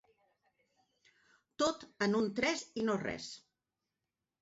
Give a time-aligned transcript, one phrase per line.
[1.65, 3.33] Tot en un tres i no res.